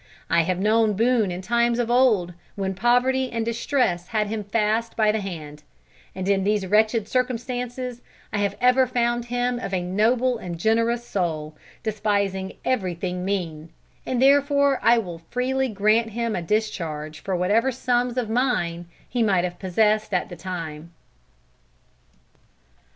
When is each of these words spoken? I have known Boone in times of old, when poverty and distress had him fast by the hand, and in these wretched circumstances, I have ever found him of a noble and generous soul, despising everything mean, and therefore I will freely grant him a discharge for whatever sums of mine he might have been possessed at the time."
I 0.31 0.41
have 0.41 0.57
known 0.57 0.93
Boone 0.95 1.29
in 1.29 1.43
times 1.43 1.77
of 1.77 1.91
old, 1.91 2.33
when 2.55 2.73
poverty 2.73 3.31
and 3.31 3.45
distress 3.45 4.07
had 4.07 4.29
him 4.29 4.43
fast 4.43 4.95
by 4.97 5.11
the 5.11 5.19
hand, 5.21 5.61
and 6.15 6.27
in 6.27 6.43
these 6.43 6.65
wretched 6.65 7.07
circumstances, 7.07 8.01
I 8.33 8.39
have 8.39 8.57
ever 8.59 8.87
found 8.87 9.25
him 9.25 9.59
of 9.59 9.75
a 9.75 9.83
noble 9.83 10.39
and 10.39 10.59
generous 10.59 11.07
soul, 11.07 11.55
despising 11.83 12.53
everything 12.65 13.23
mean, 13.23 13.69
and 14.03 14.19
therefore 14.19 14.79
I 14.81 14.97
will 14.97 15.19
freely 15.29 15.69
grant 15.69 16.09
him 16.09 16.35
a 16.35 16.41
discharge 16.41 17.19
for 17.19 17.35
whatever 17.35 17.71
sums 17.71 18.17
of 18.17 18.27
mine 18.27 18.87
he 19.07 19.21
might 19.21 19.43
have 19.43 19.59
been 19.59 19.69
possessed 19.69 20.15
at 20.15 20.29
the 20.29 20.35
time." 20.35 20.95